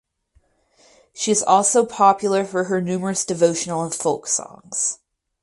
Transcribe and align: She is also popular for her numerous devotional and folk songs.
She 1.13 1.29
is 1.29 1.43
also 1.43 1.85
popular 1.85 2.43
for 2.43 2.63
her 2.63 2.81
numerous 2.81 3.23
devotional 3.23 3.83
and 3.83 3.93
folk 3.93 4.25
songs. 4.25 4.97